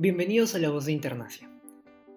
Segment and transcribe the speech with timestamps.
[0.00, 1.50] Bienvenidos a La Voz de Internacia.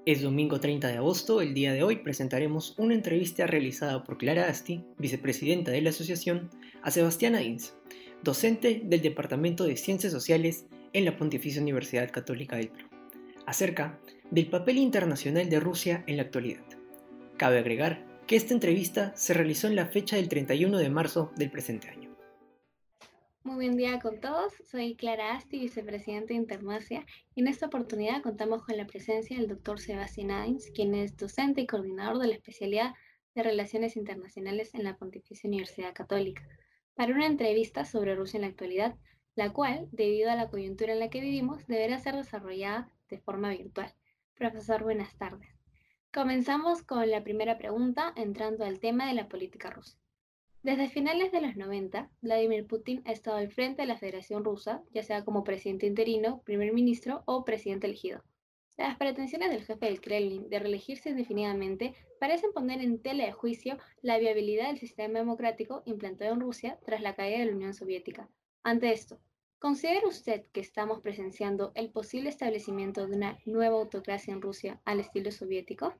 [0.05, 4.47] Es domingo 30 de agosto, el día de hoy presentaremos una entrevista realizada por Clara
[4.49, 6.51] Asti, vicepresidenta de la asociación,
[6.83, 7.73] a Sebastián Ains,
[8.21, 12.87] docente del Departamento de Ciencias Sociales en la Pontificia Universidad Católica del Perú,
[13.47, 16.63] acerca del papel internacional de Rusia en la actualidad.
[17.37, 21.49] Cabe agregar que esta entrevista se realizó en la fecha del 31 de marzo del
[21.49, 22.10] presente año.
[23.43, 28.63] Muy buen día con todos, soy Clara Asti, vicepresidenta de Intermacia, en esta oportunidad contamos
[28.63, 32.93] con la presencia del doctor Sebastián Ains, quien es docente y coordinador de la especialidad
[33.33, 36.47] de Relaciones Internacionales en la Pontificia Universidad Católica,
[36.93, 38.95] para una entrevista sobre Rusia en la actualidad,
[39.33, 43.49] la cual, debido a la coyuntura en la que vivimos, deberá ser desarrollada de forma
[43.49, 43.91] virtual.
[44.35, 45.49] Profesor, buenas tardes.
[46.13, 50.00] Comenzamos con la primera pregunta, entrando al tema de la política rusa.
[50.63, 54.83] Desde finales de los 90, Vladimir Putin ha estado al frente de la Federación Rusa,
[54.91, 58.23] ya sea como presidente interino, primer ministro o presidente elegido.
[58.77, 63.79] Las pretensiones del jefe del Kremlin de reelegirse indefinidamente parecen poner en tela de juicio
[64.03, 68.29] la viabilidad del sistema democrático implantado en Rusia tras la caída de la Unión Soviética.
[68.61, 69.19] Ante esto,
[69.57, 74.99] ¿considera usted que estamos presenciando el posible establecimiento de una nueva autocracia en Rusia al
[74.99, 75.95] estilo soviético?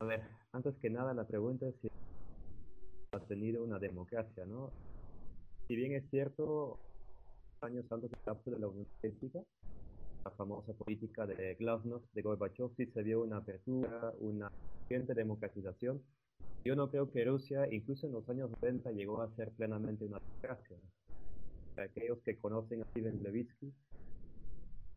[0.00, 1.88] A ver, antes que nada, la pregunta es si
[3.10, 4.70] ha tenido una democracia, ¿no?
[5.66, 6.78] Si bien es cierto,
[7.60, 9.40] años antes del capítulo de la Unión Soviética,
[10.24, 14.50] la famosa política de Glasnost, de Gorbachev, sí se vio una apertura, una
[14.86, 16.00] creciente democratización.
[16.64, 20.20] Yo no creo que Rusia, incluso en los años 90, llegó a ser plenamente una
[20.20, 20.76] democracia.
[21.76, 23.72] Aquellos que conocen a Steven Levitsky,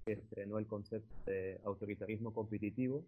[0.06, 3.04] que estrenó el concepto de autoritarismo competitivo,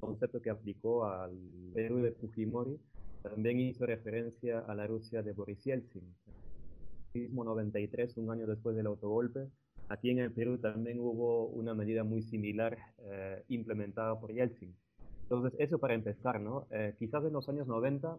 [0.00, 1.32] concepto que aplicó al
[1.74, 2.78] Perú de Fujimori,
[3.22, 6.02] también hizo referencia a la Rusia de Boris Yeltsin.
[7.14, 9.48] Mismo 93, un año después del autogolpe,
[9.88, 14.74] aquí en el Perú también hubo una medida muy similar eh, implementada por Yeltsin.
[15.22, 16.66] Entonces, eso para empezar, ¿no?
[16.70, 18.18] Eh, quizás en los años 90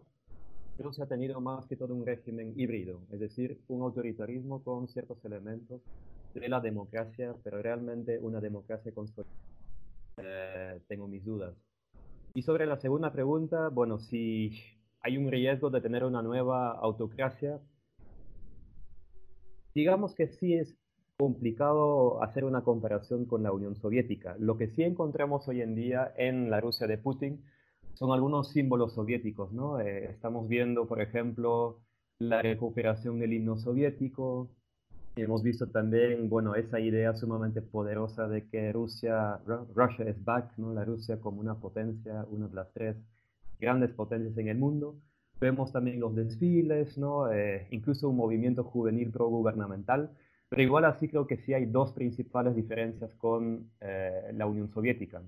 [0.78, 5.22] Rusia ha tenido más que todo un régimen híbrido, es decir, un autoritarismo con ciertos
[5.24, 5.80] elementos
[6.34, 9.36] de la democracia, pero realmente una democracia consolidada.
[10.16, 11.54] Eh, tengo mis dudas.
[12.34, 14.52] Y sobre la segunda pregunta, bueno, si
[15.00, 17.60] hay un riesgo de tener una nueva autocracia,
[19.74, 20.74] digamos que sí es
[21.18, 24.34] complicado hacer una comparación con la Unión Soviética.
[24.38, 27.44] Lo que sí encontramos hoy en día en la Rusia de Putin
[27.94, 29.78] son algunos símbolos soviéticos, ¿no?
[29.78, 31.80] Eh, estamos viendo, por ejemplo,
[32.18, 34.48] la recuperación del himno soviético,
[35.14, 39.40] Hemos visto también, bueno, esa idea sumamente poderosa de que Rusia,
[39.74, 40.72] Russia is back, ¿no?
[40.72, 42.96] La Rusia como una potencia, una de las tres
[43.60, 44.96] grandes potencias en el mundo.
[45.38, 47.30] Vemos también los desfiles, ¿no?
[47.30, 50.10] Eh, incluso un movimiento juvenil pro-gubernamental.
[50.48, 55.20] Pero igual así creo que sí hay dos principales diferencias con eh, la Unión Soviética.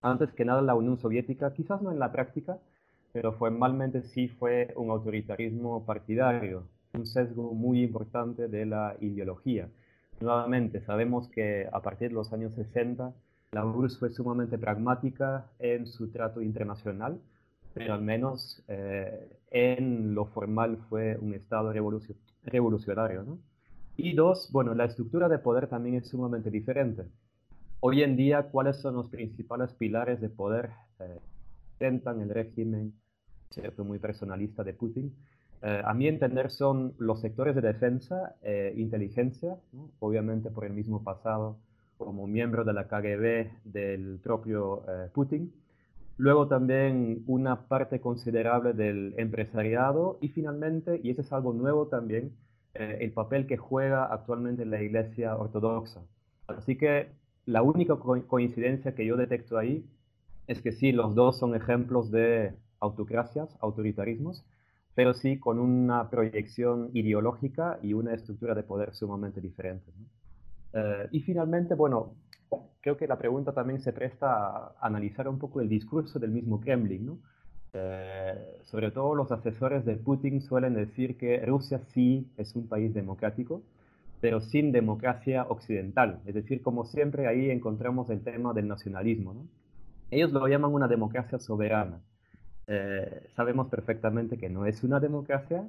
[0.00, 2.58] Antes que nada, la Unión Soviética, quizás no en la práctica,
[3.12, 6.64] pero formalmente sí fue un autoritarismo partidario,
[6.94, 9.68] un sesgo muy importante de la ideología.
[10.20, 13.12] Nuevamente, sabemos que a partir de los años 60
[13.52, 17.20] la URSS fue sumamente pragmática en su trato internacional,
[17.74, 21.72] pero al menos eh, en lo formal fue un Estado
[22.44, 23.38] revolucionario.
[23.96, 27.04] Y dos, bueno, la estructura de poder también es sumamente diferente.
[27.80, 30.70] Hoy en día, ¿cuáles son los principales pilares de poder
[31.00, 31.18] eh,
[31.72, 32.94] intentan el régimen
[33.78, 35.14] muy personalista de Putin?
[35.62, 39.56] Eh, a mi entender son los sectores de defensa, e inteligencia,
[39.98, 41.56] obviamente por el mismo pasado
[41.98, 45.52] como miembro de la KGB del propio eh, Putin.
[46.16, 52.32] Luego también una parte considerable del empresariado y finalmente, y eso es algo nuevo también,
[52.74, 56.02] el papel que juega actualmente la Iglesia Ortodoxa.
[56.46, 57.08] Así que
[57.46, 59.84] la única coincidencia que yo detecto ahí
[60.46, 64.44] es que sí, los dos son ejemplos de autocracias, autoritarismos,
[65.00, 69.90] pero sí con una proyección ideológica y una estructura de poder sumamente diferente.
[70.74, 72.16] Eh, y finalmente, bueno,
[72.82, 76.60] creo que la pregunta también se presta a analizar un poco el discurso del mismo
[76.60, 77.18] Kremlin, ¿no?
[77.72, 82.92] Eh, sobre todo los asesores de Putin suelen decir que Rusia sí es un país
[82.92, 83.62] democrático,
[84.20, 86.20] pero sin democracia occidental.
[86.26, 89.32] Es decir, como siempre ahí encontramos el tema del nacionalismo.
[89.32, 89.46] ¿no?
[90.10, 92.02] Ellos lo llaman una democracia soberana.
[92.72, 95.64] Eh, sabemos perfectamente que no es una democracia,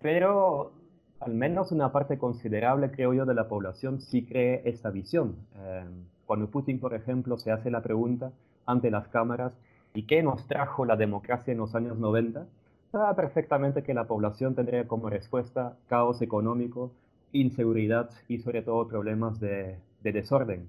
[0.00, 0.70] pero
[1.18, 5.34] al menos una parte considerable, creo yo, de la población sí cree esta visión.
[5.56, 5.84] Eh,
[6.26, 8.30] cuando Putin, por ejemplo, se hace la pregunta
[8.66, 9.52] ante las cámaras,
[9.94, 12.46] ¿y qué nos trajo la democracia en los años 90?
[12.92, 16.92] Sabe perfectamente que la población tendría como respuesta caos económico,
[17.32, 20.68] inseguridad y sobre todo problemas de, desorden.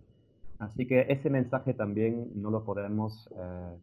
[0.57, 3.77] Así que ese mensaje también no lo podemos eh,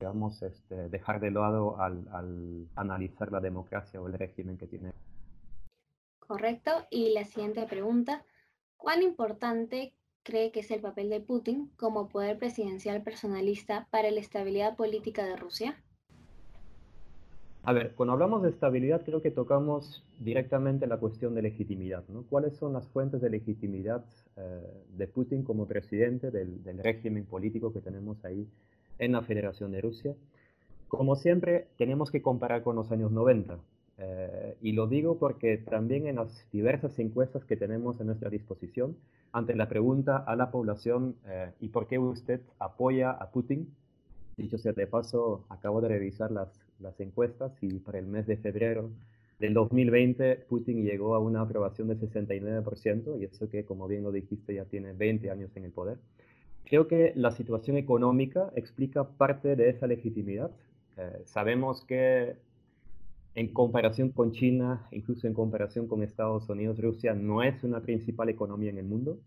[0.00, 4.92] digamos, este, dejar de lado al, al, analizar la democracia o el régimen que tiene.
[6.18, 6.70] Correcto.
[6.90, 8.24] Y la siguiente pregunta,
[8.78, 9.92] ¿cuán importante
[10.22, 15.24] cree que es el papel de Putin como poder presidencial personalista para la estabilidad política
[15.24, 15.76] de Rusia?
[17.62, 22.04] A ver, cuando hablamos de estabilidad creo que tocamos directamente la cuestión de legitimidad.
[22.08, 22.22] ¿no?
[22.22, 24.02] ¿Cuáles son las fuentes de legitimidad
[24.36, 24.62] eh,
[24.96, 28.48] de Putin como presidente del, del, régimen político que tenemos ahí
[29.00, 30.14] en la Federación de Rusia?
[30.86, 33.58] Como siempre, tenemos que comparar con los años 90.
[33.98, 38.96] Eh, y lo digo porque también en las diversas encuestas que tenemos a nuestra disposición,
[39.32, 43.68] ante la pregunta a la población, eh, ¿y por qué usted apoya a Putin?
[44.36, 46.48] Dicho sea de paso, acabo de revisar las,
[46.78, 48.90] las encuestas y para el mes de febrero
[49.40, 54.12] del 2020 Putin llegó a una aprobación de 69% y eso que, como bien lo
[54.12, 55.98] dijiste, ya tiene 20 años en el poder.
[56.64, 60.50] Creo que la situación económica explica parte de esa legitimidad.
[60.96, 62.36] Eh, sabemos que
[63.34, 68.28] en comparación con China, incluso en comparación con Estados Unidos, Rusia no es una principal
[68.28, 69.18] economía en el mundo.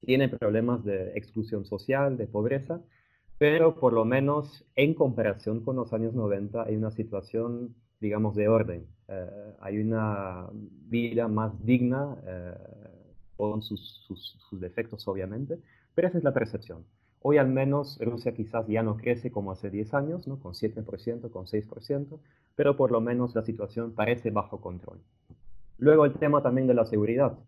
[0.00, 2.80] Tiene problemas de exclusión social, de pobreza,
[3.38, 8.48] pero por lo menos en comparación con los años 90 hay una situación, digamos, de
[8.48, 8.86] orden.
[9.08, 12.54] Eh, hay una vida más digna, eh,
[13.36, 15.58] con sus, sus, defectos obviamente,
[15.94, 16.84] pero esa es la percepción.
[17.26, 20.38] Hoy al menos Rusia quizás ya no crece como hace 10 años, ¿no?
[20.38, 22.18] con 7%, con 6%,
[22.54, 24.98] pero por lo menos la situación parece bajo control.
[25.78, 27.38] Luego el tema también de la seguridad.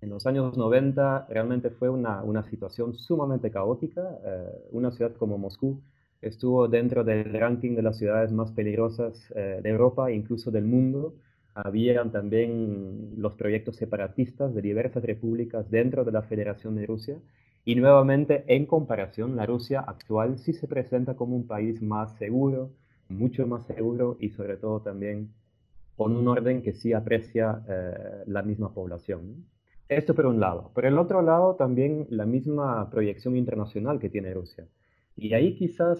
[0.00, 4.18] En los años 90 realmente fue una, una situación sumamente caótica.
[4.24, 5.82] Eh, una ciudad como Moscú
[6.22, 11.14] estuvo dentro del ranking de las ciudades más peligrosas eh, de Europa, incluso del mundo.
[11.54, 17.18] Habían también los proyectos separatistas de diversas repúblicas dentro de la Federación de Rusia
[17.68, 22.70] y nuevamente, en comparación, la Rusia actual sí se presenta como un país más seguro,
[23.10, 25.34] mucho más seguro y sobre todo también
[25.94, 29.44] con un orden que sí aprecia eh, la misma población.
[29.86, 30.70] Esto por un lado.
[30.72, 34.66] Por el otro lado, también la misma proyección internacional que tiene Rusia.
[35.14, 35.98] Y ahí quizás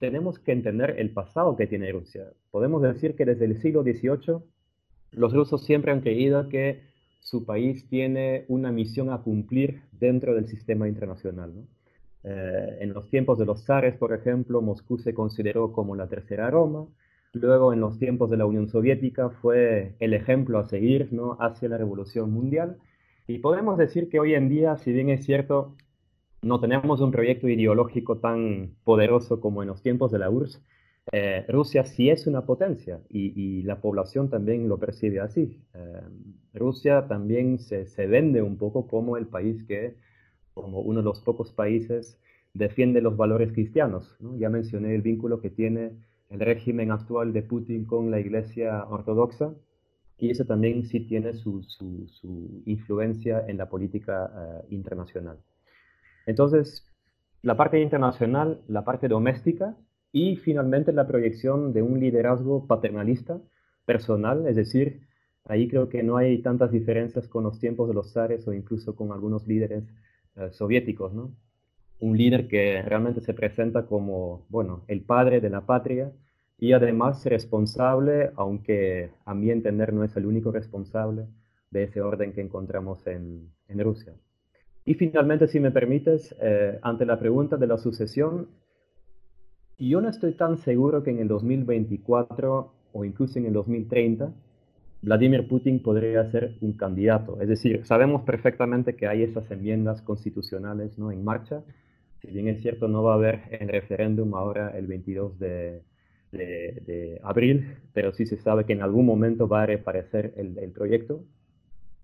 [0.00, 2.32] tenemos que entender el pasado que tiene Rusia.
[2.50, 4.40] Podemos decir que desde el siglo XVIII
[5.12, 6.89] los rusos siempre han creído que
[7.20, 11.52] su país tiene una misión a cumplir dentro del sistema internacional.
[12.24, 16.50] Eh, en los tiempos de los zares, por ejemplo, Moscú se consideró como la tercera
[16.50, 16.86] Roma.
[17.32, 21.36] Luego, en los tiempos de la Unión Soviética, fue el ejemplo a seguir ¿no?
[21.40, 22.78] hacia la revolución mundial.
[23.26, 25.76] Y podemos decir que hoy en día, si bien es cierto,
[26.42, 30.62] no tenemos un proyecto ideológico tan poderoso como en los tiempos de la URSS,
[31.12, 35.60] eh, Rusia sí es una potencia y, la población también lo percibe así.
[35.74, 36.02] Eh,
[36.54, 39.94] Rusia también se, vende un poco como el país que,
[40.54, 42.18] como uno de los pocos países,
[42.54, 44.16] defiende los valores cristianos.
[44.38, 45.92] Ya mencioné el vínculo que tiene
[46.28, 49.54] el régimen actual de Putin con la Iglesia Ortodoxa
[50.18, 51.64] y eso también sí tiene su,
[52.66, 55.38] influencia en la política eh, internacional.
[56.26, 56.86] Entonces,
[57.42, 59.76] la parte internacional, la parte doméstica,
[60.12, 63.40] y finalmente la proyección de un liderazgo paternalista,
[63.86, 65.00] personal, es decir,
[65.46, 68.94] ahí creo que no hay tantas diferencias con los tiempos de los zares o incluso
[68.94, 69.84] con algunos líderes
[70.36, 71.34] eh, soviéticos, ¿no?
[72.00, 76.12] Un líder que realmente se presenta como, bueno, el padre de la patria
[76.58, 81.26] y además responsable, aunque a mi entender no es el único responsable
[81.70, 84.14] de ese orden que encontramos en, en Rusia.
[84.84, 88.48] Y finalmente, si me permites, eh, ante la pregunta de la sucesión,
[89.78, 94.32] yo no estoy tan seguro que en el 2024 o incluso en el 2030
[95.02, 97.40] Vladimir Putin podría ser un candidato.
[97.40, 101.10] Es decir, sabemos perfectamente que hay esas enmiendas constitucionales ¿no?
[101.10, 101.62] en marcha.
[102.20, 105.82] Si bien es cierto, no va a haber el referéndum ahora el 22 de,
[107.22, 111.24] abril, pero sí se sabe que en algún momento va a reaparecer el, el proyecto.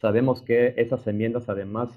[0.00, 1.90] Sabemos que esas enmiendas además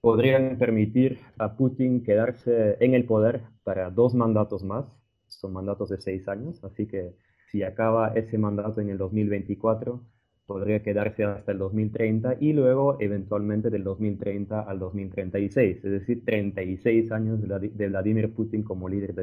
[0.00, 4.86] podrían permitir a Putin quedarse en el poder para dos mandatos más,
[5.26, 7.14] son mandatos de seis años, así que
[7.50, 10.00] si acaba ese mandato en el 2024,
[10.46, 17.12] podría quedarse hasta el 2030 y luego eventualmente del 2030 al 2036, es decir, 36
[17.12, 19.14] años de Vladimir Putin como líder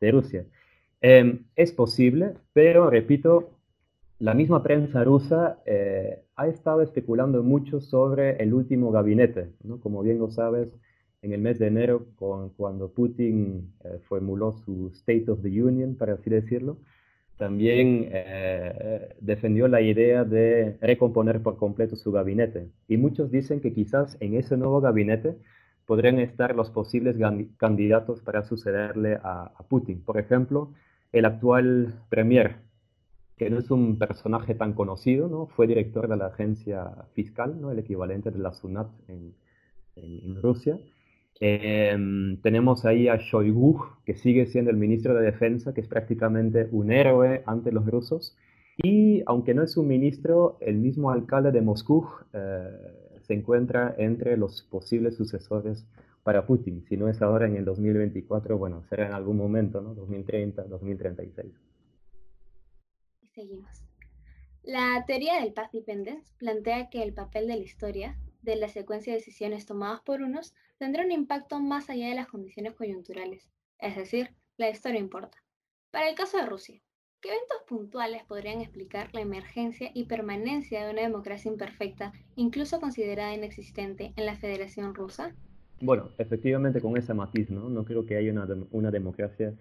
[0.00, 0.44] de, Rusia.
[1.00, 3.50] Em, es posible, pero repito,
[4.18, 9.50] la misma prensa rusa eh, ha estado especulando mucho sobre el último gabinete.
[9.64, 9.80] ¿no?
[9.80, 10.68] Como bien lo sabes,
[11.22, 12.06] en el mes de enero,
[12.56, 16.78] cuando Putin eh, formuló su State of the Union, para así decirlo,
[17.36, 22.68] también eh, defendió la idea de recomponer por completo su gabinete.
[22.88, 25.36] Y muchos dicen que quizás en ese nuevo gabinete
[25.86, 27.16] podrían estar los posibles
[27.56, 30.02] candidatos para sucederle a, Putin.
[30.02, 30.72] Por ejemplo,
[31.12, 32.56] el actual premier,
[33.36, 35.46] que no es un personaje tan conocido, ¿no?
[35.46, 37.70] fue director de la agencia fiscal, ¿no?
[37.70, 39.34] el equivalente de la SUNAT en,
[40.42, 40.78] Rusia.
[41.40, 46.68] Em, tenemos ahí a Shoigu, que sigue siendo el ministro de Defensa, que es prácticamente
[46.72, 48.36] un héroe ante los rusos.
[48.78, 52.70] Y aunque no es un ministro, el mismo alcalde de Moscú eh,
[53.22, 55.86] se encuentra entre los posibles sucesores
[56.22, 56.84] para Putin.
[56.88, 59.94] Si no es ahora en el 2024, bueno, será en algún momento, ¿no?
[59.94, 61.52] 2030, 2036.
[63.22, 63.82] Y seguimos.
[64.62, 69.12] La teoría del path dependence plantea que el papel de la historia, de la secuencia
[69.12, 73.48] de decisiones tomadas por unos, tendrá un impacto más allá de las condiciones coyunturales.
[73.78, 75.38] Es decir, la historia importa.
[75.90, 76.80] Para el caso de Rusia,
[77.22, 83.34] ¿Qué eventos puntuales podrían explicar la emergencia y permanencia de una democracia imperfecta, incluso considerada
[83.34, 85.34] inexistente, en la Federación Rusa?
[85.80, 87.68] Bueno, efectivamente con ese matiz, ¿no?
[87.70, 88.32] No creo que haya
[88.70, 89.54] una, democracia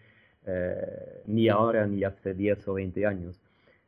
[0.46, 3.42] eh, ni ahora ni hace 10 o 20 años.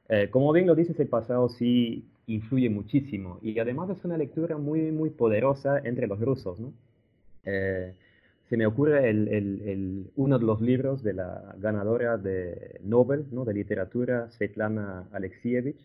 [0.09, 4.57] Eh, como bien lo dices, el pasado sí influye muchísimo y además es una lectura
[4.57, 6.73] muy, muy poderosa entre los rusos, ¿no?
[7.47, 7.93] Eh,
[8.49, 13.45] se me ocurre el, uno de los libros de la ganadora de Nobel ¿no?
[13.45, 15.79] de literatura, Svetlana Alexievich,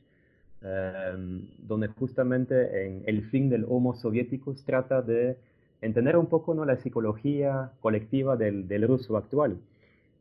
[0.62, 5.36] em, donde justamente en El fin del Homo Soviéticos trata de
[5.80, 6.64] entender un poco ¿no?
[6.64, 9.56] la psicología colectiva del, del, ruso actual.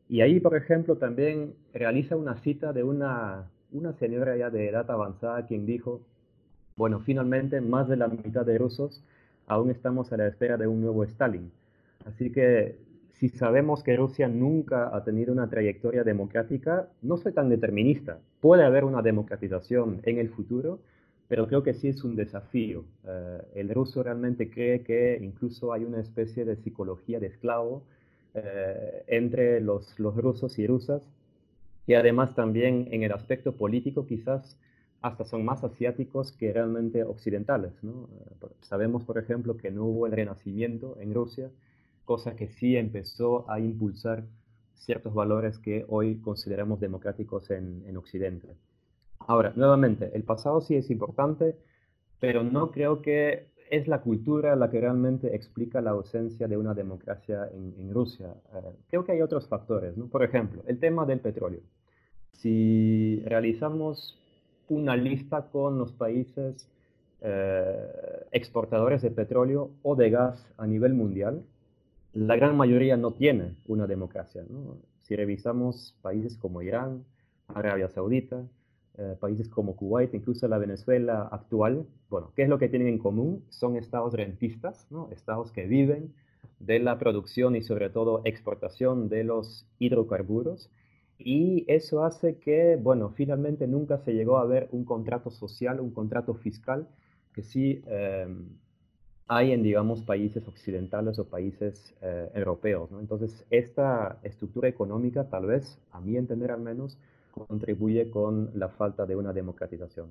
[0.08, 4.90] Y ahí, por ejemplo, también realiza una cita de una, una señora ya de edad
[4.90, 6.00] avanzada quien dijo,
[6.76, 9.00] bueno, finalmente más de la mitad de rusos
[9.52, 11.50] aún estamos a la espera de un nuevo Stalin.
[12.04, 12.76] Así que
[13.12, 18.18] si sabemos que Rusia nunca ha tenido una trayectoria democrática, no soy tan determinista.
[18.40, 20.80] Puede haber una democratización en el futuro,
[21.28, 22.84] pero creo que sí es un desafío.
[23.06, 27.84] Eh, el ruso realmente cree que incluso hay una especie de psicología de esclavo
[28.34, 31.02] eh, entre los, rusos y rusas,
[31.86, 34.58] y además también en el aspecto político quizás
[35.02, 37.72] hasta son más asiáticos que realmente occidentales.
[37.82, 41.50] Eh, sabemos, por ejemplo, que no hubo el renacimiento en Rusia,
[42.04, 44.24] cosa que sí empezó a impulsar
[44.74, 48.48] ciertos valores que hoy consideramos democráticos en, Occidente.
[49.18, 51.56] Ahora, nuevamente, el pasado sí es importante,
[52.18, 56.74] pero no creo que es la cultura la que realmente explica la ausencia de una
[56.74, 58.34] democracia en, Rusia.
[58.54, 61.60] Eh, creo que hay otros factores, Por ejemplo, el tema del petróleo.
[62.32, 64.21] Si realizamos
[64.72, 66.68] una lista con los países
[67.20, 71.42] eh, exportadores de petróleo o de gas a nivel mundial,
[72.14, 74.42] la gran mayoría no tiene una democracia.
[75.02, 77.04] Si revisamos países como Irán,
[77.48, 78.42] Arabia Saudita,
[78.98, 82.98] eh, países como Kuwait, incluso la Venezuela actual, bueno, ¿qué es lo que tienen en
[82.98, 83.44] común?
[83.48, 86.12] Son estados rentistas, estados que viven
[86.60, 90.70] de la producción y sobre todo exportación de los hidrocarburos.
[91.18, 95.90] Y eso hace que, bueno, finalmente nunca se llegó a ver un contrato social, un
[95.90, 96.88] contrato fiscal
[97.32, 98.26] que sí eh,
[99.28, 102.90] hay en, digamos, países occidentales o países eh, europeos.
[103.00, 106.98] Entonces, esta estructura económica, tal vez, a mi entender al menos,
[107.30, 110.08] contribuye con la falta de una democratización.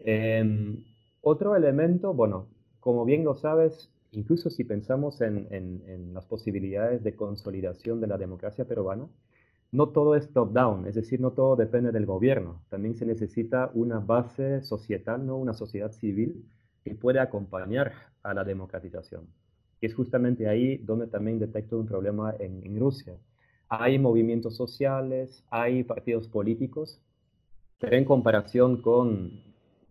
[0.00, 0.82] Em,
[1.20, 2.46] otro elemento, bueno,
[2.80, 8.18] como bien lo sabes, incluso si pensamos en, en las posibilidades de consolidación de la
[8.18, 9.06] democracia peruana,
[9.70, 12.62] no todo es top-down, es decir, no todo depende del gobierno.
[12.70, 15.36] También se necesita una base societal, ¿no?
[15.36, 16.44] una sociedad civil
[16.84, 19.26] que puede acompañar a la democratización.
[19.80, 23.14] Y es justamente ahí donde también detecto un problema en, Rusia.
[23.68, 27.00] Hay movimientos sociales, hay partidos políticos,
[27.78, 29.42] pero en comparación con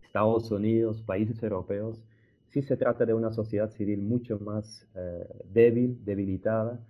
[0.02, 2.02] Estados Unidos, países europeos,
[2.48, 6.80] sí se trata de una sociedad civil mucho más eh, débil, debilitada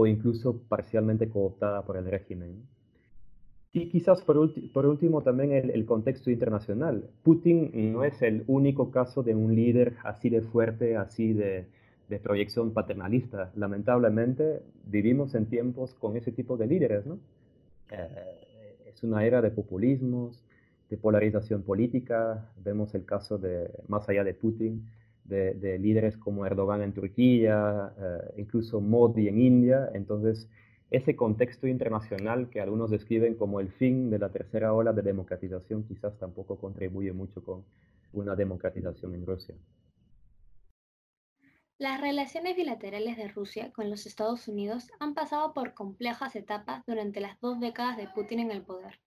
[0.00, 2.62] o incluso parcialmente cooptada por el régimen.
[3.72, 7.10] Y quizás por, último también el, contexto internacional.
[7.24, 11.66] Putin no es el único caso de un líder así de fuerte, así de,
[12.22, 13.50] proyección paternalista.
[13.56, 17.04] Lamentablemente vivimos en tiempos con ese tipo de líderes.
[17.04, 17.18] ¿no?
[17.90, 20.44] Eh, es una era de populismos,
[20.90, 22.52] de polarización política.
[22.62, 24.86] Vemos el caso de, más allá de Putin,
[25.28, 29.90] de, líderes como Erdogan en Turquía, eh, incluso Modi en India.
[29.94, 30.48] Entonces,
[30.90, 35.84] ese contexto internacional que algunos describen como el fin de la tercera ola de democratización
[35.84, 37.64] quizás tampoco contribuye mucho con
[38.12, 39.54] una democratización en Rusia.
[41.80, 47.20] Las relaciones bilaterales de Rusia con los Estados Unidos han pasado por complejas etapas durante
[47.20, 48.98] las dos décadas de Putin en el poder.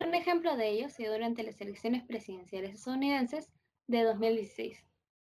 [0.00, 3.52] Un ejemplo de ello se dio durante las elecciones presidenciales estadounidenses
[3.86, 4.85] de 2016,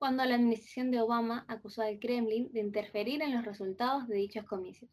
[0.03, 4.45] cuando la administración de Obama acusó al Kremlin de interferir en los resultados de dichos
[4.45, 4.91] comicios.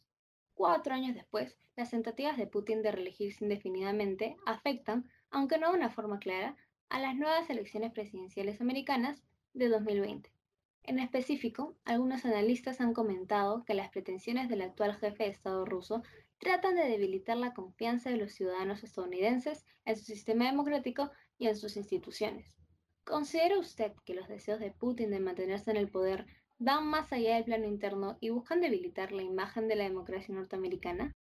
[0.53, 5.89] Cuatro años después, las tentativas de Putin de reelegirse indefinidamente afectan, aunque no de una
[5.89, 6.55] forma clara,
[6.89, 9.23] a las nuevas elecciones presidenciales americanas
[9.55, 10.31] de 2020.
[10.83, 16.03] En específico, algunos analistas han comentado que las pretensiones del actual jefe de Estado ruso
[16.37, 21.55] tratan de debilitar la confianza de los ciudadanos estadounidenses en su sistema democrático y en
[21.55, 22.58] sus instituciones.
[23.09, 26.27] ¿Considera usted que los deseos de Putin de mantenerse en el poder
[26.59, 31.11] van más allá del plano interno y buscan debilitar la imagen de la democracia norteamericana?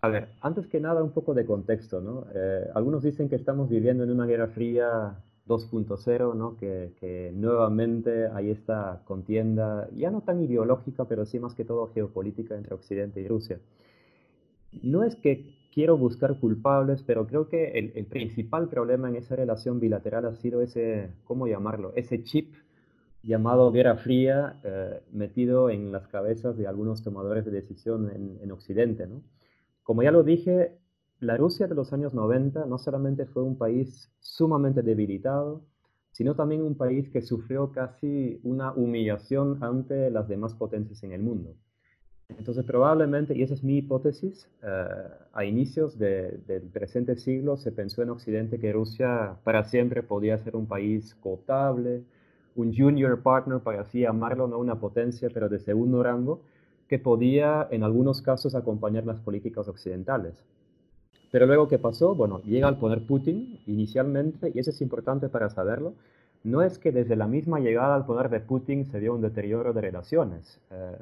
[0.00, 2.24] A ver, antes que nada un poco de contexto, ¿no?
[2.36, 5.16] Eh, algunos dicen que estamos viviendo en una guerra fría
[5.48, 6.56] 2.0, ¿no?
[6.56, 11.90] Que, que, nuevamente hay esta contienda, ya no tan ideológica, pero sí más que todo
[11.92, 13.58] geopolítica entre Occidente y Rusia.
[14.82, 19.80] No es que quiero buscar culpables, pero creo que el, principal problema en esa relación
[19.80, 21.92] bilateral ha sido ese, ¿cómo llamarlo?
[21.96, 22.54] Ese chip
[23.24, 28.52] llamado Guerra Fría eh, metido en las cabezas de algunos tomadores de decisión en, en
[28.52, 29.08] Occidente.
[29.08, 29.22] ¿no?
[29.82, 30.78] Como ya lo dije,
[31.18, 35.64] la Rusia de los años 90 no solamente fue un país sumamente debilitado,
[36.12, 41.22] sino también un país que sufrió casi una humillación ante las demás potencias en el
[41.22, 41.56] mundo.
[42.28, 44.86] Entonces probablemente, y esa es mi hipótesis, eh,
[45.32, 50.56] a inicios del presente siglo se pensó en Occidente que Rusia para siempre podía ser
[50.56, 52.02] un país cooptable,
[52.56, 56.40] un junior partner, para así llamarlo, no una potencia, pero de segundo rango,
[56.88, 60.44] que podía en algunos casos acompañar las políticas occidentales.
[61.30, 62.14] Pero luego, ¿qué pasó?
[62.14, 65.94] Bueno, llega al poder Putin inicialmente, y eso es importante para saberlo,
[66.44, 69.72] no es que desde la misma llegada al poder de Putin se dio un deterioro
[69.72, 70.60] de relaciones.
[70.70, 70.96] Eh,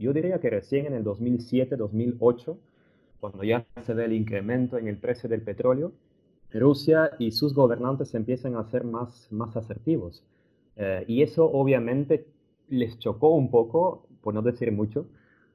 [0.00, 2.56] yo diría que recién en el 2007-2008,
[3.20, 5.92] cuando ya se ve el incremento en el precio del petróleo,
[6.52, 10.24] Rusia y sus gobernantes empiezan a ser más, más asertivos.
[10.76, 12.26] Eh, y eso obviamente
[12.68, 15.06] les chocó un poco, por no decir mucho,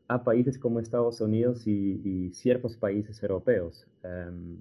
[0.07, 3.87] a países como Estados Unidos y, ciertos países europeos.
[4.03, 4.57] Em,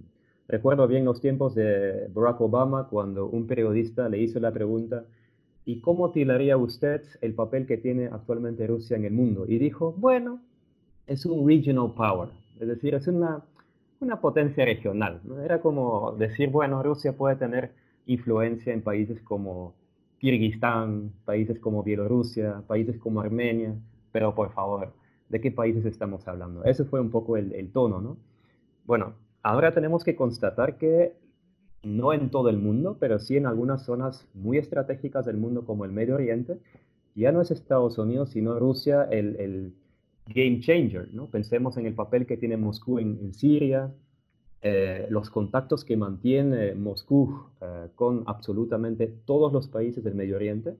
[0.48, 5.04] recuerdo bien los tiempos de Barack Obama cuando un periodista le hizo la pregunta,
[5.64, 9.44] ¿y cómo tiraría usted el papel que tiene actualmente Rusia en el mundo?
[9.46, 10.40] Y dijo, bueno,
[11.06, 12.28] es un regional power,
[12.60, 13.42] es decir, es una,
[14.00, 15.20] una potencia regional.
[15.44, 17.72] Era como decir, bueno, Rusia puede tener
[18.06, 19.74] influencia en países como
[20.18, 23.74] Kirguistán, países como Bielorrusia, países como Armenia,
[24.12, 24.92] pero por favor,
[25.28, 26.64] ¿de qué países estamos hablando?
[26.64, 28.16] Ese fue un poco el, el tono, ¿no?
[28.86, 31.14] Bueno, ahora tenemos que constatar que
[31.84, 35.84] no en todo el mundo, pero sí en algunas zonas muy estratégicas del mundo como
[35.84, 36.58] el Medio Oriente,
[37.14, 39.74] ya no es Estados Unidos, sino Rusia el,
[40.26, 41.12] game changer.
[41.12, 41.26] ¿no?
[41.26, 43.92] Pensemos en el papel que tiene Moscú en, Siria,
[44.62, 50.76] eh, los contactos que mantiene Moscú eh, con absolutamente todos los países del Medio Oriente.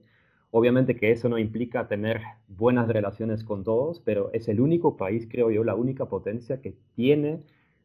[0.49, 5.27] Obviamente que eso no implica tener buenas relaciones con todos, pero es el único país,
[5.29, 7.41] creo yo, la única potencia que tiene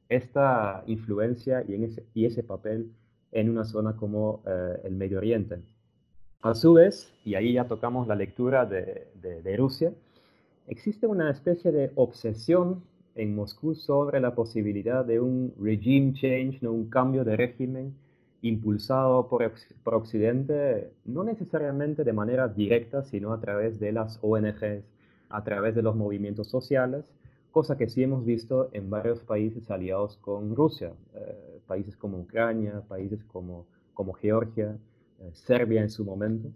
[0.09, 2.93] esta influencia y, en ese, y ese papel
[3.33, 5.59] en una zona como eh, el Medio Oriente.
[6.43, 9.93] A su vez, y ahí ya tocamos la lectura de, de, Rusia,
[10.67, 12.83] existe una especie de obsesión
[13.15, 16.73] en Moscú sobre la posibilidad de un regime change, ¿no?
[16.73, 17.95] un cambio de régimen
[18.43, 19.53] impulsado por,
[19.85, 24.83] por, Occidente, no necesariamente de manera directa, sino a través de las ONGs,
[25.29, 27.05] a través de los movimientos sociales,
[27.51, 32.83] cosa que sí hemos visto en varios países aliados con Rusia, eh, países como Ucrania,
[32.89, 34.77] países como, como Georgia,
[35.21, 36.49] eh, Serbia en su momento.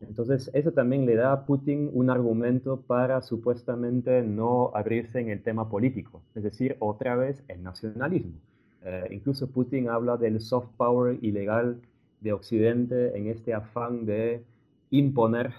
[0.00, 5.42] Entonces, eso también le da a Putin un argumento para supuestamente no abrirse en el
[5.42, 8.36] tema político, es decir, otra vez el nacionalismo.
[8.84, 11.80] Eh, incluso Putin habla del soft power ilegal
[12.20, 14.44] de Occidente en este afán de
[14.90, 15.52] imponer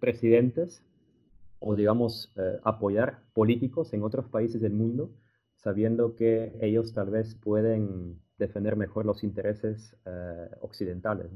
[0.00, 0.82] presidentes
[1.62, 5.10] o digamos eh, apoyar políticos en otros países del mundo,
[5.62, 11.30] sabiendo que ellos tal vez pueden defender mejor los intereses eh, occidentales.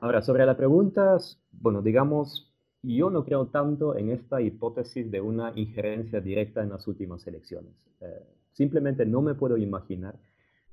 [0.00, 1.16] Ahora, sobre la pregunta,
[1.52, 6.86] bueno, digamos, yo no creo tanto en esta hipótesis de una injerencia directa en las
[6.86, 7.72] últimas elecciones.
[8.00, 10.18] Eh, simplemente no me puedo imaginar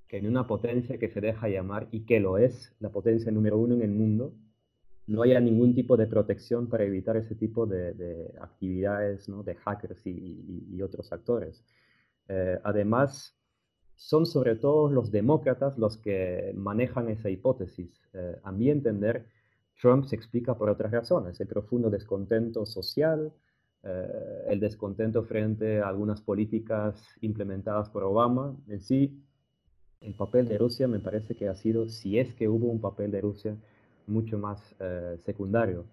[0.07, 3.57] que en una potencia que se deja llamar, y que lo es, la potencia número
[3.57, 4.33] uno en el mundo,
[5.07, 9.43] no haya ningún tipo de protección para evitar ese tipo de, actividades ¿no?
[9.43, 11.63] de hackers y, otros actores.
[12.27, 13.35] Eh, además,
[13.95, 18.01] son sobre todo los demócratas los que manejan esa hipótesis.
[18.13, 19.25] Eh, a mi entender,
[19.81, 23.31] Trump se explica por otras razones, el profundo descontento social,
[23.83, 28.55] eh, el descontento frente a algunas políticas implementadas por Obama.
[28.67, 29.21] En sí,
[30.01, 33.11] el papel de Rusia me parece que ha sido, si es que hubo un papel
[33.11, 33.55] de Rusia,
[34.05, 34.75] mucho más
[35.23, 35.85] secundario.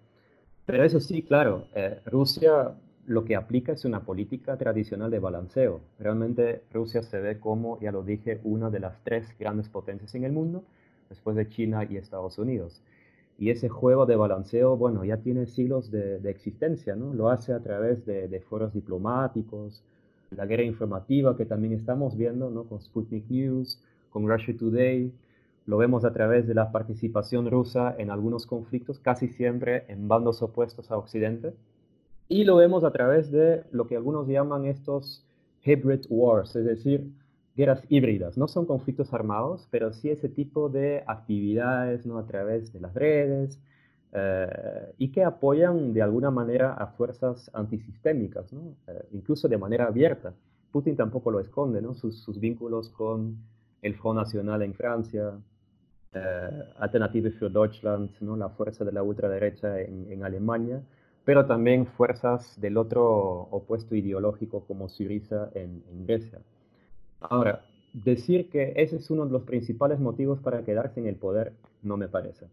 [0.65, 1.65] Pero eso sí, claro,
[2.05, 2.75] Rusia
[3.11, 5.81] lo que aplica es una política tradicional de balanceo.
[5.99, 10.23] Realmente Rusia se ve como, ya lo dije, una de las tres grandes potencias en
[10.23, 10.63] el mundo,
[11.09, 12.81] después de China y Estados Unidos.
[13.37, 17.13] Y ese juego de balanceo, bueno, ya tiene siglos de, existencia, ¿no?
[17.13, 19.83] Lo hace a través de, de, foros diplomáticos,
[20.29, 22.63] la guerra informativa que también estamos viendo, ¿no?
[22.63, 25.11] Con Sputnik News, con Russia Today,
[25.65, 30.41] lo vemos a través de la participación rusa en algunos conflictos, casi siempre en bandos
[30.41, 31.53] opuestos a Occidente,
[32.31, 35.27] y lo vemos a través de lo que algunos llaman estos
[35.65, 37.11] hybrid wars, es decir,
[37.57, 38.37] guerras híbridas.
[38.37, 42.17] No son conflictos armados, pero sí ese tipo de actividades ¿no?
[42.17, 43.59] a través de las redes
[44.13, 48.75] eh, y que apoyan de alguna manera a fuerzas antisistémicas, ¿no?
[48.87, 50.33] Eh, incluso de manera abierta.
[50.71, 51.93] Putin tampoco lo esconde, ¿no?
[51.95, 53.35] sus, sus vínculos con
[53.81, 55.33] el Front Nacional en Francia,
[56.13, 58.37] eh, Alternative für Deutschland, ¿no?
[58.37, 60.81] la fuerza de la ultraderecha en, en, Alemania,
[61.25, 63.03] pero también fuerzas del otro
[63.51, 66.39] opuesto ideológico como Syriza en, en Grecia.
[67.19, 71.53] Ahora, decir que ese es uno de los principales motivos para quedarse en el poder
[71.83, 72.47] no me parece.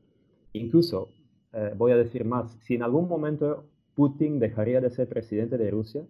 [0.52, 1.08] Incluso,
[1.52, 5.70] eh, voy a decir más, si en algún momento Putin dejaría de ser presidente de
[5.70, 6.04] Rusia,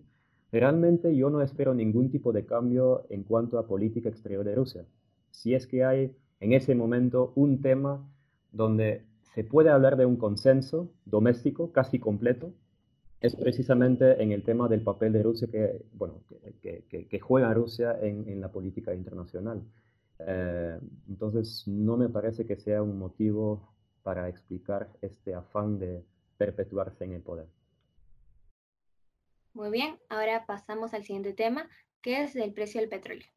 [0.51, 4.85] realmente yo no espero ningún tipo de cambio en cuanto a política exterior de Rusia.
[5.31, 8.07] Si es que hay en ese momento un tema
[8.53, 9.05] donde
[9.39, 12.53] se puede hablar de un consenso doméstico casi completo,
[13.21, 16.25] es precisamente en el tema del papel de Rusia que, bueno,
[16.61, 19.63] que, juega Rusia en, en, la política internacional.
[20.19, 23.63] Eh, entonces, no me parece que sea un motivo
[24.03, 26.05] para explicar este afán de
[26.37, 27.47] perpetuarse en el poder.
[29.55, 31.69] Muy bien, ahora pasamos al siguiente tema,
[32.03, 33.29] que es el precio del petróleo.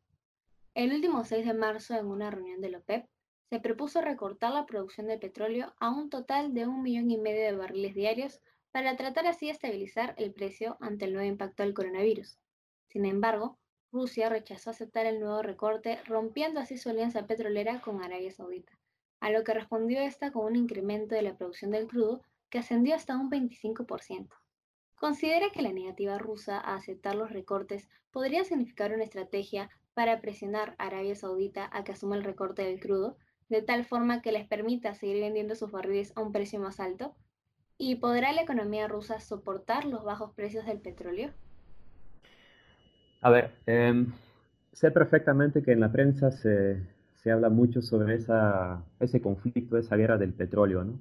[0.74, 3.06] El último 6 de marzo, en una reunión de la OPEP,
[3.52, 7.42] se propuso recortar la producción de petróleo a un total de un millón y medio
[7.42, 8.40] de barriles diarios
[8.72, 12.40] para tratar así de estabilizar el precio ante el nuevo impacto del coronavirus.
[12.88, 13.58] Sin embargo,
[13.92, 18.72] Rusia rechazó aceptar el nuevo recorte, rompiendo así su alianza petrolera con Arabia Saudita,
[19.20, 22.96] a lo que respondió esta con un incremento de la producción del crudo que ascendió
[22.96, 24.30] hasta un 25%.
[24.96, 30.74] Considera que la negativa rusa a aceptar los recortes podría significar una estrategia para presionar
[30.78, 33.18] a Arabia Saudita a que asuma el recorte del crudo,
[33.52, 37.14] de tal forma que les permita seguir vendiendo sus barriles a un precio más alto?
[37.78, 41.32] ¿Y podrá la economía rusa soportar los bajos precios del petróleo?
[43.20, 44.14] A ver, em,
[44.72, 46.82] sé perfectamente que en la prensa se,
[47.16, 51.00] se habla mucho sobre esa, ese conflicto, esa guerra del petróleo, ¿no?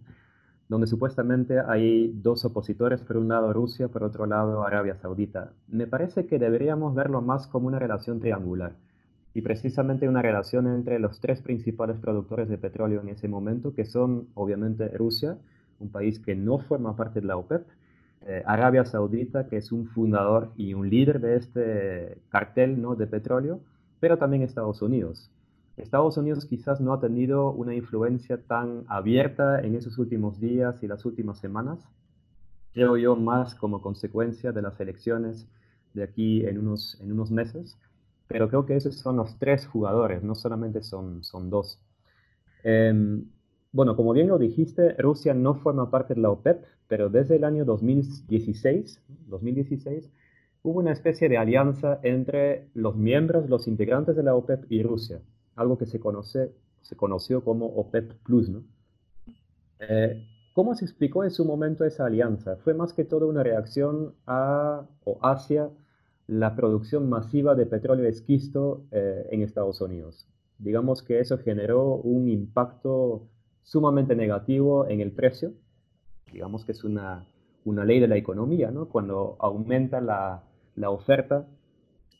[0.68, 5.52] donde supuestamente hay dos opositores, por un lado Rusia, por otro lado Arabia Saudita.
[5.68, 8.72] Me parece que deberíamos verlo más como una relación triangular
[9.34, 13.84] y precisamente una relación entre los tres principales productores de petróleo en ese momento, que
[13.84, 15.38] son obviamente Rusia,
[15.78, 17.66] un país que no forma parte de la OPEP,
[18.26, 22.94] eh, Arabia Saudita, que es un fundador y un líder de este cartel ¿no?
[22.94, 23.60] de petróleo,
[23.98, 25.30] pero también Estados Unidos.
[25.76, 30.86] Estados Unidos quizás no ha tenido una influencia tan abierta en esos últimos días y
[30.86, 31.78] las últimas semanas,
[32.72, 35.48] creo yo más como consecuencia de las elecciones
[35.94, 37.78] de aquí en unos, en unos meses,
[38.30, 41.78] pero creo que esos son los tres jugadores, no solamente son, son dos.
[42.62, 43.26] Em,
[43.72, 47.44] bueno, como bien lo dijiste, Rusia no forma parte de la OPEP, pero desde el
[47.44, 50.10] año 2016, 2016
[50.62, 55.20] hubo una especie de alianza entre los miembros, los integrantes de la OPEP y Rusia
[55.60, 58.48] algo que se, conoce, se conoció como OPEP Plus.
[58.48, 58.62] ¿no?
[59.78, 62.56] Eh, ¿Cómo se explicó en su momento esa alianza?
[62.56, 65.70] Fue más que todo una reacción a o hacia
[66.30, 70.28] la producción masiva de petróleo esquisto eh, en Estados Unidos.
[70.58, 73.26] Digamos que eso generó un impacto
[73.62, 75.52] sumamente negativo en el precio.
[76.32, 77.26] Digamos que es una,
[77.64, 78.88] una ley de la economía, ¿no?
[78.88, 80.44] Cuando aumenta la,
[80.76, 81.48] la oferta,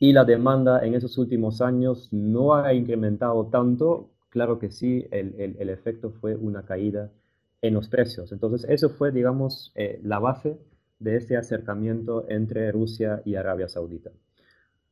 [0.01, 5.35] y la demanda en esos últimos años no ha incrementado tanto, claro que sí, el,
[5.59, 7.13] el, efecto fue una caída
[7.61, 8.33] en los precios.
[8.33, 10.59] Entonces, eso fue, digamos, eh, la base
[11.01, 14.11] de ese acercamiento entre Rusia y Arabia Saudita.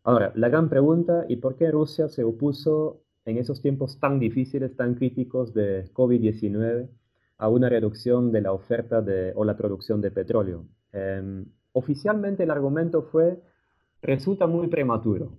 [0.02, 4.74] Ahora, la gran pregunta, ¿y por qué Rusia se opuso en esos tiempos tan difíciles,
[4.74, 6.88] tan críticos de COVID-19
[7.36, 10.64] a una reducción de la oferta de, o la producción de petróleo?
[10.92, 13.40] Em, oficialmente el argumento fue
[14.00, 15.32] resulta muy prematuro.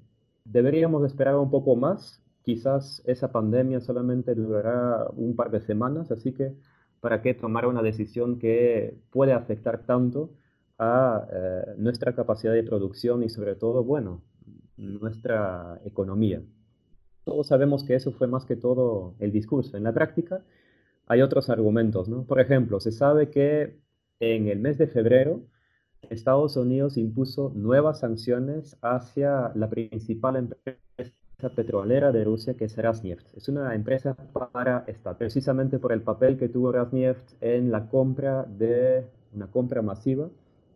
[0.45, 2.21] Deberíamos esperar un poco más.
[2.43, 6.53] Quizás esa pandemia solamente durará un par de semanas, así que
[6.99, 10.32] ¿para qué tomar una decisión que puede afectar tanto
[10.79, 14.23] a eh, nuestra capacidad de producción y sobre todo, bueno,
[14.77, 16.41] nuestra economía?
[17.25, 19.77] Todos sabemos que eso fue más que todo el discurso.
[19.77, 20.41] En la práctica,
[21.05, 22.23] hay otros argumentos, ¿no?
[22.23, 23.79] Por ejemplo, se sabe que
[24.19, 25.41] en el mes de febrero
[26.09, 33.35] Estados Unidos impuso nuevas sanciones hacia la principal empresa petrolera de Rusia, que es Rosneft.
[33.35, 34.15] Es una empresa
[34.53, 39.81] para esta, precisamente por el papel que tuvo Rosneft en la compra de una compra
[39.81, 40.29] masiva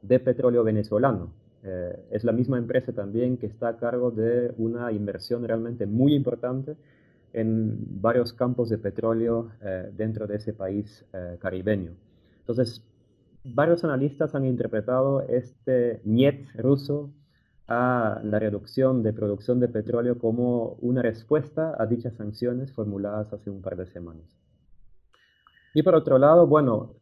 [0.03, 1.31] de petróleo venezolano.
[1.63, 6.13] Eh, es la misma empresa también que está a cargo de una inversión realmente muy
[6.13, 6.75] importante
[7.31, 11.91] en varios campos de petróleo eh, dentro de ese país eh, caribeño.
[12.39, 12.83] Entonces,
[13.45, 17.11] varios analistas han interpretado este niet ruso
[17.67, 23.49] a la reducción de producción de petróleo como una respuesta a dichas sanciones formuladas hace
[23.49, 24.25] un par de semanas.
[25.73, 26.95] Y por otro lado, bueno,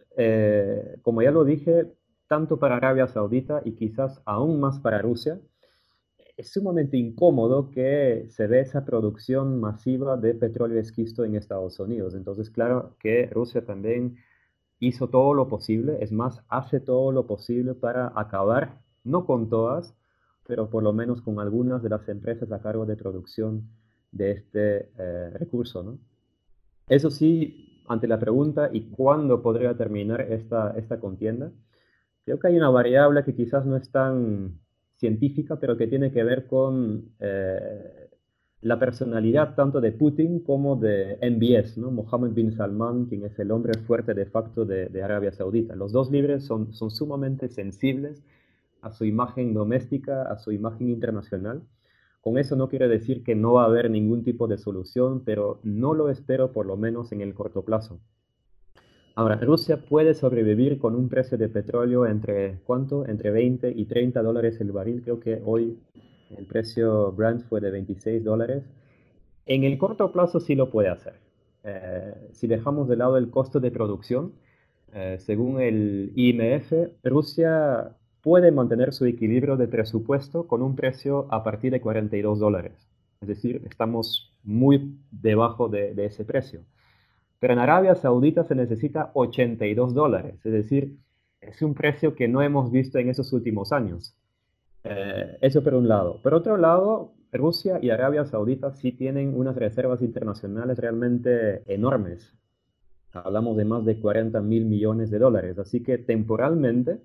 [1.01, 1.91] como ya lo dije,
[2.31, 5.41] tanto para Arabia Saudita y quizás aún más para Rusia,
[6.37, 12.15] es sumamente incómodo que se ve esa producción masiva de petróleo esquisto en Estados Unidos.
[12.15, 14.15] Entonces, claro que Rusia también
[14.79, 19.93] hizo todo lo posible, es más, hace todo lo posible para acabar, no con todas,
[20.47, 23.67] pero por lo menos con algunas de las empresas a cargo de producción
[24.13, 25.83] de este eh, recurso.
[25.83, 25.99] ¿no?
[26.87, 31.51] Eso sí, ante la pregunta, ¿y cuándo podría terminar esta, esta contienda?
[32.25, 34.59] Creo que hay una variable que quizás no es tan
[34.95, 38.09] científica, pero que tiene que ver con eh,
[38.61, 41.89] la personalidad tanto de Putin como de MBS, ¿no?
[41.89, 45.75] Mohammed bin Salman, quien es el hombre fuerte de facto de, Arabia Saudita.
[45.75, 48.23] Los dos líderes son, son sumamente sensibles
[48.81, 51.63] a su imagen doméstica, a su imagen internacional.
[52.21, 55.59] Con eso no quiere decir que no va a haber ningún tipo de solución, pero
[55.63, 57.99] no lo espero por lo menos en el corto plazo.
[59.13, 63.05] Ahora, Rusia puede sobrevivir con un precio de petróleo entre, ¿cuánto?
[63.05, 65.01] Entre 20 y 30 dólares el barril.
[65.03, 65.77] Creo que hoy
[66.37, 68.63] el precio Brent fue de 26 dólares.
[69.45, 71.15] En el corto plazo sí lo puede hacer.
[71.63, 74.31] Eh, si dejamos de lado el costo de producción,
[74.93, 76.71] eh, según el IMF,
[77.03, 82.87] Rusia puede mantener su equilibrio de presupuesto con un precio a partir de 42 dólares.
[83.19, 86.61] Es decir, estamos muy debajo de ese precio.
[87.41, 90.99] Pero en Arabia Saudita se necesita 82 dólares, es decir,
[91.41, 94.15] es un precio que no hemos visto en esos últimos años.
[94.83, 96.21] Eh, eso por un lado.
[96.21, 102.31] Por otro lado, Rusia y Arabia Saudita sí tienen unas reservas internacionales realmente enormes.
[103.11, 105.57] Hablamos de más de 40 mil millones de dólares.
[105.57, 106.99] Así que temporalmente,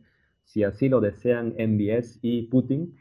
[0.44, 2.94] si así lo desean MBS y Putin,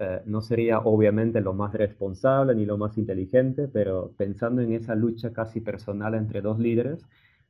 [0.00, 4.94] eh, no sería obviamente lo más responsable ni lo más inteligente, pero pensando en esa
[4.94, 7.04] lucha casi personal entre dos líderes,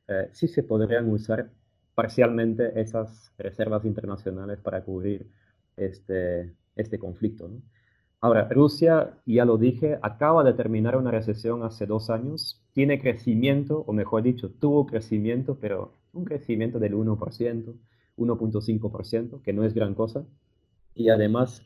[0.07, 1.51] eh, sí se podrían usar
[1.93, 5.27] parcialmente esas reservas internacionales para cubrir
[5.77, 7.51] este, este conflicto.
[8.21, 13.83] Ahora, Rusia, ya lo dije, acaba de terminar una recesión hace dos años, tiene crecimiento,
[13.85, 17.75] o mejor dicho, tuvo crecimiento, pero un crecimiento del 1%,
[18.17, 20.25] 1.5%, que no es gran cosa,
[20.95, 21.63] y además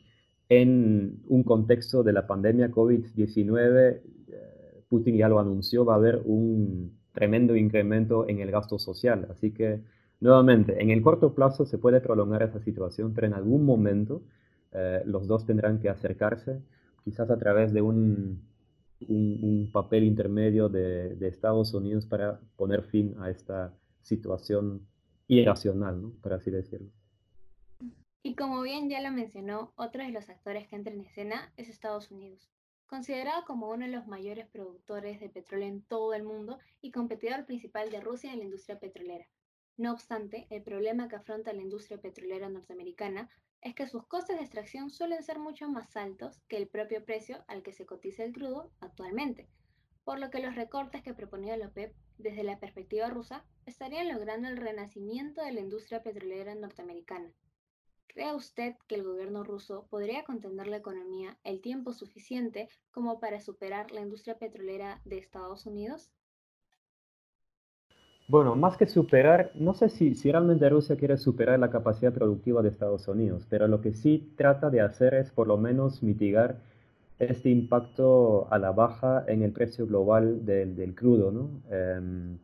[0.48, 6.22] en un contexto de la pandemia COVID-19, eh, Putin ya lo anunció, va a haber
[6.24, 9.26] un tremendo incremento en el gasto social.
[9.30, 9.80] Así que,
[10.20, 14.22] nuevamente, en el corto plazo se puede prolongar esa situación, pero en algún momento
[14.72, 16.60] eh, los dos tendrán que acercarse,
[17.04, 18.42] quizás a través de un,
[19.08, 24.86] un, papel intermedio de, de, Estados Unidos para poner fin a esta situación
[25.28, 26.12] irracional, ¿no?
[26.20, 26.88] por así decirlo.
[28.26, 31.68] Y como bien ya lo mencionó, otro de los actores que entra en escena es
[31.68, 32.50] Estados Unidos,
[32.86, 37.44] considerado como uno de los mayores productores de petróleo en todo el mundo y competidor
[37.44, 39.26] principal de Rusia en la industria petrolera.
[39.76, 43.28] No obstante, el problema que afronta la industria petrolera norteamericana
[43.60, 47.44] es que sus costes de extracción suelen ser mucho más altos que el propio precio
[47.46, 49.50] al que se cotiza el crudo actualmente,
[50.02, 54.48] por lo que los recortes que proponía la OPEP desde la perspectiva rusa estarían logrando
[54.48, 57.34] el renacimiento de la industria petrolera norteamericana.
[58.06, 63.40] ¿Cree usted que el gobierno ruso podría contener la economía el tiempo suficiente como para
[63.40, 66.10] superar la industria petrolera de Estados Unidos?
[68.26, 72.70] Bueno, más que superar, no sé si, realmente Rusia quiere superar la capacidad productiva de
[72.70, 76.56] Estados Unidos, pero lo que sí trata de hacer es por lo menos mitigar
[77.18, 81.30] este impacto a la baja en el precio global del, crudo.
[81.32, 81.50] ¿no?
[81.70, 82.38] Em,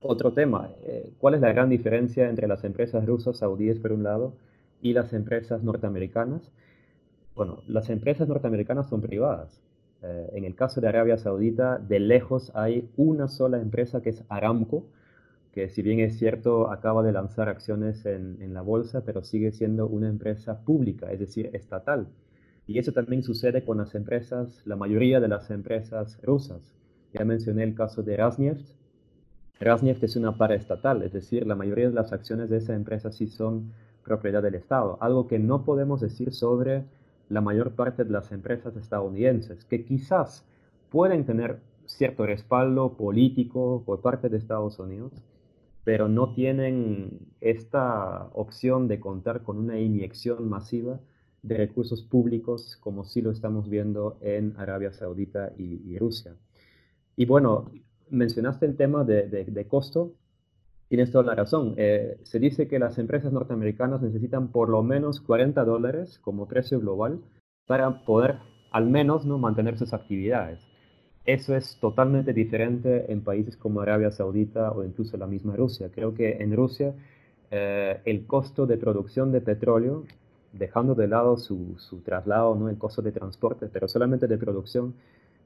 [0.00, 4.02] otro tema, eh, ¿cuál es la gran diferencia entre las empresas rusas saudíes por un
[4.02, 4.32] lado
[4.82, 6.50] y las empresas norteamericanas.
[7.34, 9.60] Bueno, las empresas norteamericanas son privadas.
[10.02, 14.24] Eh, en el caso de Arabia Saudita, de lejos hay una sola empresa que es
[14.28, 14.86] Aramco,
[15.52, 19.52] que si bien es cierto acaba de lanzar acciones en, en, la bolsa, pero sigue
[19.52, 22.08] siendo una empresa pública, es decir, estatal.
[22.66, 26.74] Y eso también sucede con las empresas, la mayoría de las empresas rusas.
[27.12, 28.64] Ya mencioné el caso de Rosneft,
[29.60, 33.26] Rasneft es una paraestatal, es decir, la mayoría de las acciones de esa empresa sí
[33.26, 33.72] son
[34.04, 36.84] propiedad del Estado, algo que no podemos decir sobre
[37.28, 40.44] la mayor parte de las empresas estadounidenses, que quizás
[40.90, 45.12] pueden tener cierto respaldo político por parte de Estados Unidos,
[45.84, 51.00] pero no tienen esta opción de contar con una inyección masiva
[51.42, 56.36] de recursos públicos como sí lo estamos viendo en Arabia Saudita y, Rusia.
[57.16, 57.70] Y bueno,
[58.10, 60.14] mencionaste el tema de, costo,
[60.90, 61.74] tienes toda la razón.
[61.76, 66.80] Eh, se dice que las empresas norteamericanas necesitan por lo menos 40 dólares como precio
[66.80, 67.20] global
[67.66, 68.38] para poder
[68.72, 69.38] al menos ¿no?
[69.38, 70.58] mantener sus actividades.
[71.24, 75.90] Eso es totalmente diferente en países como Arabia Saudita o incluso la misma Rusia.
[75.94, 76.92] Creo que en Rusia
[77.52, 80.02] eh, el costo de producción de petróleo,
[80.52, 82.68] dejando de lado su, su, traslado, ¿no?
[82.68, 84.94] el costo de transporte, pero solamente de producción,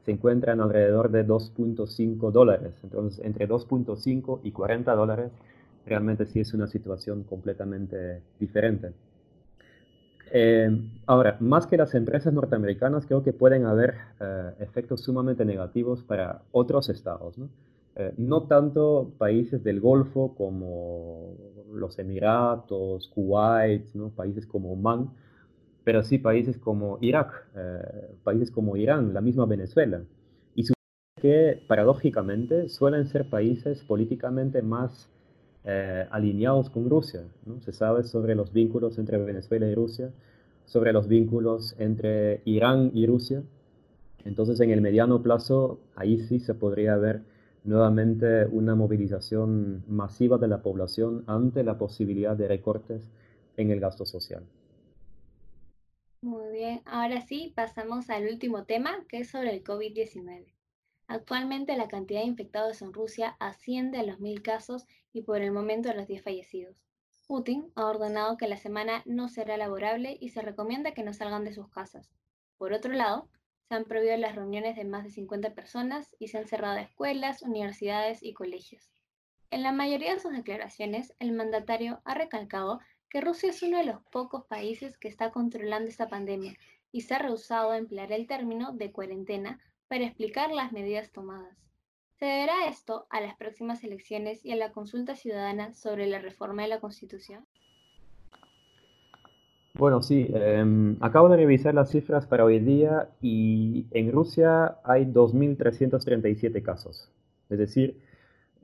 [0.05, 2.75] se encuentra en alrededor de 2.5 dólares.
[2.83, 5.33] Entonces, entre 2.5 y 40 dólares,
[5.87, 8.93] realmente sí es una situación completamente diferente.
[10.31, 10.69] Eh,
[11.07, 16.43] ahora, más que las empresas norteamericanas, creo que pueden haber eh, efectos sumamente negativos para
[16.53, 17.39] otros estados.
[17.39, 17.49] ¿no?
[17.97, 21.35] Eh, no tanto países del Golfo como
[21.73, 24.09] los Emiratos, Kuwait, ¿no?
[24.09, 25.11] países como Oman,
[25.85, 27.47] pero sí países como Irak,
[28.25, 30.03] países como Irán, la misma Venezuela.
[30.55, 30.65] Y
[31.21, 35.09] que paradójicamente suelen ser países políticamente más
[35.67, 37.23] eh, alineados con Rusia.
[37.47, 37.61] ¿no?
[37.63, 40.11] Se sabe sobre los vínculos entre Venezuela y Rusia,
[40.67, 43.43] sobre los vínculos entre Irán y Rusia.
[44.27, 47.23] Entonces, en el mediano plazo, ahí sí se podría ver
[47.65, 53.09] nuevamente una movilización masiva de la población ante la posibilidad de recortes
[53.57, 54.43] en el gasto social.
[56.85, 60.55] Ahora sí pasamos al último tema, que es sobre el COVID-19.
[61.07, 65.53] Actualmente la cantidad de infectados en Rusia asciende a los mil casos y por el
[65.53, 66.77] momento a los 10 fallecidos.
[67.27, 71.45] Putin ha ordenado que la semana no será laborable y se recomienda que no salgan
[71.45, 72.11] de sus casas.
[72.59, 73.29] Por otro lado,
[73.69, 77.43] se han prohibido las reuniones de más de 50 personas y se han cerrado escuelas,
[77.43, 78.91] universidades y colegios.
[79.51, 82.81] En la mayoría de sus declaraciones, el mandatario ha recalcado
[83.15, 86.55] que Rusia es uno de los pocos países que está controlando esta pandemia
[86.91, 91.57] y se ha rehusado a emplear el término de cuarentena para explicar las medidas tomadas.
[92.19, 96.63] Se deberá esto a las próximas elecciones y a la consulta ciudadana sobre la reforma
[96.63, 97.47] de la Constitución.
[99.75, 105.05] Bueno, sí, em, acabo de revisar las cifras para hoy día y en Rusia hay
[105.05, 107.13] 2.337 casos.
[107.49, 107.97] Es decir,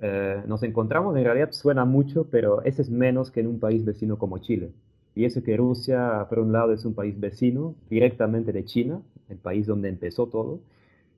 [0.01, 3.85] eh, nos encontramos, en realidad suena mucho, pero ese es menos que en un país
[3.85, 4.73] vecino como Chile.
[5.15, 9.39] Y eso que Rusia, por un lado, es un país vecino directamente de China, el
[9.39, 10.61] país donde empezó todo,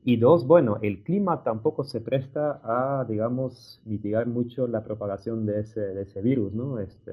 [0.04, 5.60] y dos, bueno, el clima tampoco se presta a, digamos, mitigar mucho la propagación de
[5.60, 6.80] ese, de ese virus, ¿no?
[6.80, 7.12] Este,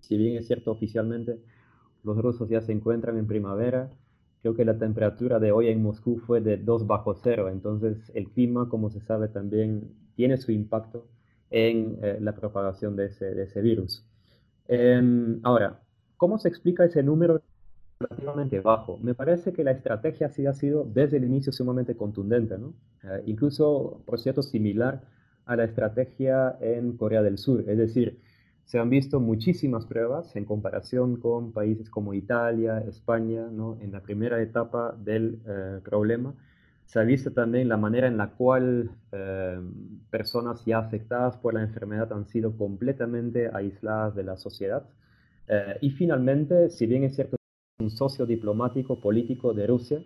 [0.00, 1.38] si bien es cierto oficialmente,
[2.02, 3.90] los rusos ya se encuentran en primavera,
[4.40, 8.28] creo que la temperatura de hoy en Moscú fue de 2 bajo cero, entonces el
[8.30, 11.06] clima, como se sabe, también tiene su impacto
[11.50, 14.04] en eh, la propagación de ese, de ese virus.
[14.68, 15.80] Em, ahora,
[16.16, 17.42] ¿cómo se explica ese número
[18.02, 18.98] relativamente bajo.
[18.98, 22.74] Me parece que la estrategia sí ha sido desde el inicio sumamente contundente, ¿no?
[23.04, 25.02] Eh, incluso, por cierto, similar
[25.44, 27.64] a la estrategia en Corea del Sur.
[27.68, 28.20] Es decir,
[28.64, 33.76] se han visto muchísimas pruebas en comparación con países como Italia, España, ¿no?
[33.80, 36.34] en la primera etapa del eh, problema.
[36.92, 39.58] Se ha visto también la manera en la cual eh,
[40.10, 44.84] personas ya afectadas por la enfermedad han sido completamente aisladas de la sociedad.
[45.80, 47.36] y finalmente, si bien es cierto
[47.80, 50.02] un socio diplomático político de Rusia,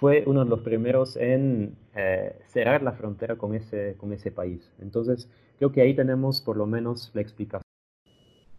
[0.00, 4.72] fue uno de los primeros en eh, cerrar la frontera con ese, con ese país.
[4.80, 7.62] Entonces, creo que ahí tenemos por lo menos la explicación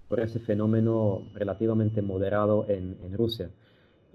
[0.07, 3.49] por ese fenómeno relativamente moderado en, en Rusia.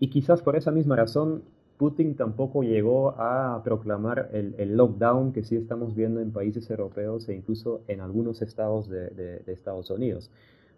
[0.01, 1.43] Y quizás por esa misma razón,
[1.77, 7.29] Putin tampoco llegó a proclamar el, el, lockdown que sí estamos viendo en países europeos
[7.29, 10.31] e incluso en algunos estados de, de, Estados Unidos.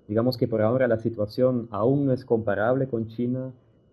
[0.09, 3.53] Digamos que por ahora la situación aún no es comparable con China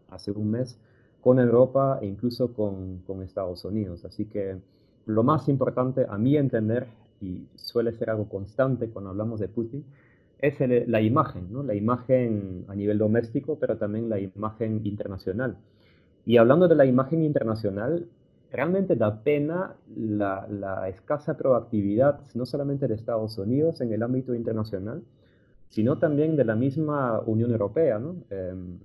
[0.10, 0.80] hace un mes,
[1.22, 4.06] con Europa e incluso con, con Estados Unidos.
[4.06, 4.58] Así que
[5.06, 6.88] lo más importante, a mi entender,
[7.20, 9.84] y suele ser algo constante cuando hablamos de Putin,
[10.40, 11.64] es la imagen, ¿no?
[11.64, 15.58] la imagen a nivel doméstico, pero también la imagen internacional.
[16.26, 18.08] Y hablando de la imagen internacional,
[18.52, 24.34] realmente da pena la, la escasa proactividad, no solamente de Estados Unidos en el ámbito
[24.34, 25.04] internacional,
[25.74, 28.00] sino también de la misma Unión Europea.
[28.30, 28.78] Em,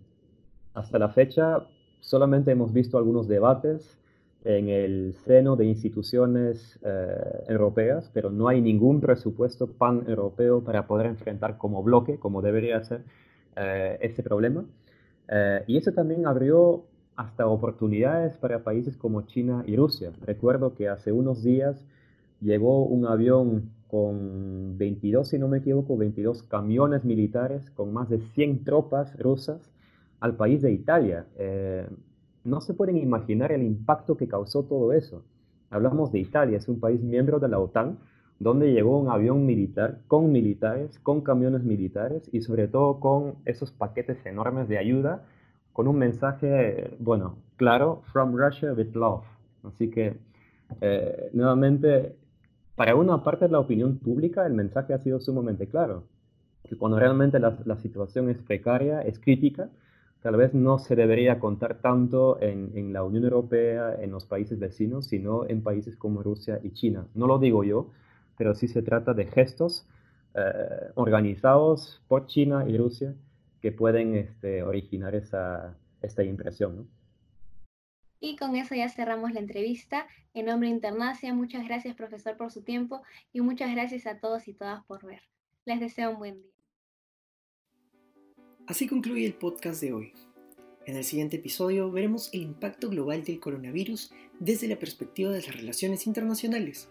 [0.73, 1.67] hasta la fecha
[2.01, 3.99] solamente hemos visto algunos debates
[4.45, 11.07] en el seno de instituciones eh, europeas, pero no hay ningún presupuesto pan-europeo para poder
[11.07, 13.03] enfrentar como bloque, como debería ser,
[13.57, 14.65] eh, este problema.
[15.29, 16.85] Eh, y eso también abrió
[17.19, 20.13] hasta oportunidades para países como China y Rusia.
[20.25, 21.85] Recuerdo que hace unos días
[22.41, 28.21] llegó un avión con 22, si no me equivoco, 22 camiones militares con más de
[28.35, 29.61] 100 tropas rusas
[30.21, 31.27] al país de Italia
[32.49, 35.23] no se pueden imaginar el impacto que causó todo eso.
[35.71, 37.99] Hablamos de Italia, es un país miembro de la OTAN,
[38.39, 43.73] donde llegó un avión militar con militares, con camiones militares y sobre todo con esos
[43.73, 45.25] paquetes enormes de ayuda,
[45.79, 49.23] con un mensaje, bueno, claro, from Russia with love.
[49.63, 50.17] Así que,
[50.81, 52.17] eh, nuevamente,
[52.75, 56.03] para una parte de la opinión pública, el mensaje ha sido sumamente claro,
[56.65, 59.69] que cuando realmente la, situación es precaria, es crítica,
[60.21, 65.07] tal vez no se debería contar tanto en, la Unión Europea, en los países vecinos,
[65.07, 67.07] sino en países como Rusia y China.
[67.15, 67.87] No lo digo yo,
[68.37, 69.87] pero sí se trata de gestos
[70.35, 73.15] eh, organizados por China y Rusia
[73.61, 76.89] que pueden este, originar esa, esta impresión.
[78.21, 80.07] Y con eso ya cerramos la entrevista.
[80.35, 83.03] En nombre de Internacia, muchas gracias profesor por su tiempo
[83.33, 85.23] y muchas gracias a todos y todas por ver.
[85.65, 86.53] Les deseo un buen día.
[88.67, 90.13] Así concluye el podcast de hoy.
[90.85, 95.57] En el siguiente episodio veremos el impacto global del coronavirus desde la perspectiva de las
[95.57, 96.89] relaciones internacionales.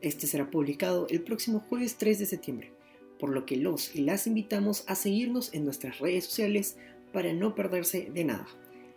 [0.00, 2.72] Este será publicado el próximo jueves 3 de septiembre,
[3.18, 6.76] por lo que los y las invitamos a seguirnos en nuestras redes sociales
[7.12, 8.46] para no perderse de nada.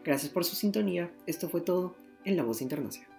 [0.04, 1.96] Gracias por su sintonía, esto fue todo
[2.26, 3.11] en La Voz Internacional.